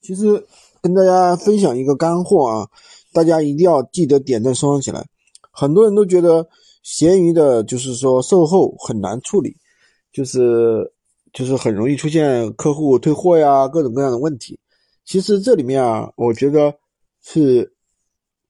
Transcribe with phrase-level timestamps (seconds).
[0.00, 0.42] 其实
[0.80, 2.68] 跟大家分享一个干货啊，
[3.12, 5.06] 大家一定要记得点赞收藏起来。
[5.50, 6.48] 很多人都觉得
[6.82, 9.54] 闲鱼的就是说售后很难处理，
[10.10, 10.90] 就是
[11.34, 14.58] 就是很容易出现客户退货呀，各种各样的问题。
[15.04, 16.72] 其实这里面啊，我觉得
[17.22, 17.70] 是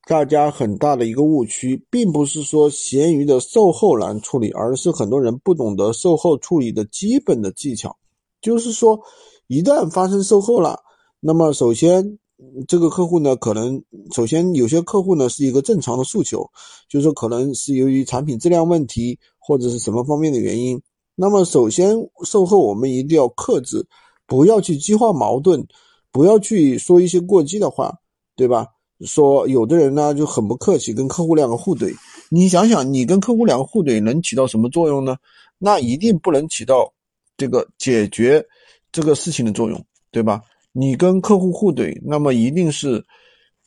[0.07, 7.97] 大家很大的一个误区，并不是说闲鱼的售后难处理，而是很多人不懂得售后处理的基本的技巧。
[8.41, 9.01] 就是说，
[9.49, 10.79] 一旦发生售后了。
[11.21, 12.19] 那么首先，
[12.67, 13.83] 这个客户呢，可能
[14.15, 16.51] 首先有些客户呢是一个正常的诉求，
[16.89, 20.81] 就是说可能是由于产品质量问题或者是什么方面的原因。
[21.15, 23.87] 那么首先售后我们一定要克制，
[24.27, 25.67] 不要去激化矛盾，
[26.11, 27.95] 不要去说一些过激的话，
[28.35, 28.67] 对吧？
[29.05, 31.95] 说有的人呢就很不客气，跟客户两个互怼。
[32.31, 35.17] 你想想，你跟客户两个互怼能起到什么作用呢？
[35.59, 36.93] 那一定不能起到
[37.37, 38.47] 这个解决
[38.91, 40.41] 这个事情的作用，对吧？
[40.73, 43.05] 你跟客户互怼，那么一定是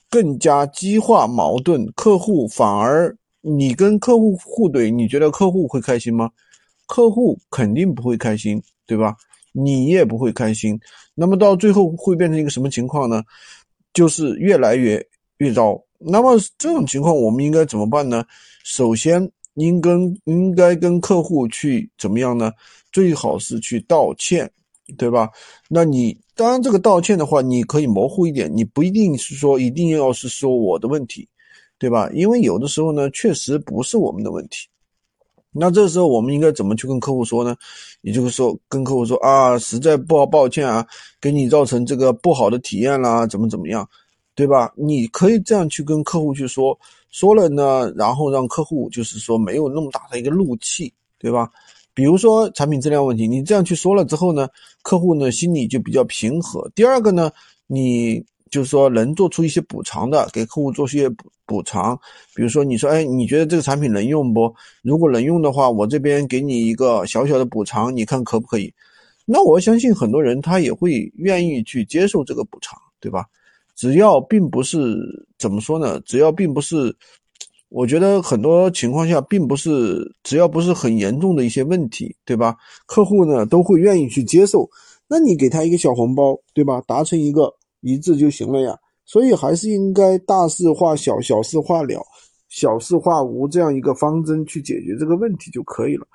[0.09, 6.29] 更加激化矛盾，客户反而你跟客户互怼，你觉得客户会开心吗？
[6.87, 9.15] 客户肯定不会开心，对吧？
[9.51, 10.79] 你也不会开心，
[11.13, 13.21] 那么到最后会变成一个什么情况呢？
[13.93, 15.05] 就是越来越
[15.37, 15.77] 越糟。
[15.99, 18.23] 那么这种情况我们应该怎么办呢？
[18.63, 22.51] 首先应跟应该跟客户去怎么样呢？
[22.91, 24.49] 最好是去道歉。
[24.97, 25.29] 对吧？
[25.69, 31.27] 那你当然这个道歉的话，你可以模糊一点，你不一定是说一定要是说我的问题，
[31.77, 32.09] 对吧？
[32.13, 34.67] 因为有的时候呢，确实不是我们的问题。
[35.55, 37.55] 那这时候我们应该怎么去跟客户说呢？
[38.01, 40.83] 也就是说，跟客户说啊，实在不好抱歉啊，
[41.21, 43.87] 给你造成这个不好的体验啦，怎么怎么样，
[44.33, 44.73] 对吧？
[44.75, 46.75] 你可以这样去跟客户去说，
[47.11, 51.47] 说了呢，然后让客户就是说没有那么大的一个怒气，对吧？
[51.93, 54.47] 比如说产品质量问题，你这样去说了之后呢，
[54.81, 56.67] 客户呢心里就比较平和。
[56.73, 57.31] 第二个呢，
[57.67, 61.95] 你就是说能做出一些补偿的，给客户做些补补偿。
[62.35, 64.53] 比如说你说，哎，你觉得这个产品能用不？
[64.81, 68.73] 如果能用的话，我这边给你一个小小的补偿，你看可不可以？
[69.25, 73.25] 那我相信很多人他也会愿意去接受这个补偿，对吧？
[73.75, 74.97] 只要并不是
[75.37, 75.99] 怎么说呢？
[76.01, 76.95] 只要并不是。
[77.75, 82.55] 我觉得很多情况下，并不是只要不是很严重的一些问题，对吧？
[82.85, 84.69] 客户呢都会愿意去接受。
[85.07, 86.79] 那你给他一个小红包，对吧？
[86.85, 87.51] 达成一个
[87.81, 88.77] 一致就行了呀。
[89.05, 91.99] 所以还是应该大事化小，小事化了，
[92.47, 96.05] 小事化无这样一个方针去解决这个问题就可以了。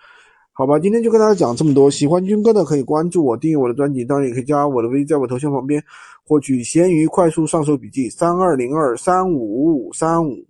[0.52, 1.90] 好吧，今天就跟大家讲这么多。
[1.90, 5.82] 喜欢军哥的可以关注我，订阅我的专辑，当然也可以加我的微，在我头像旁边
[6.24, 10.46] 获取闲鱼快速上手笔记三二零二三五五五三五。